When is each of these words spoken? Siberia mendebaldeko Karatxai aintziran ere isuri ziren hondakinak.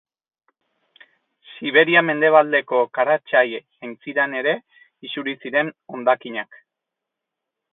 Siberia 1.51 2.01
mendebaldeko 2.07 2.79
Karatxai 2.99 3.43
aintziran 3.59 4.33
ere 4.41 4.55
isuri 5.11 5.37
ziren 5.45 5.71
hondakinak. 5.97 6.63